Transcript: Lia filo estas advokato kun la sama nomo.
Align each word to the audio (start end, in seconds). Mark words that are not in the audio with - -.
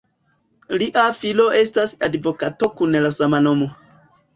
Lia 0.83 1.03
filo 1.19 1.47
estas 1.61 1.95
advokato 2.11 2.75
kun 2.77 3.03
la 3.09 3.17
sama 3.23 3.47
nomo. 3.51 3.75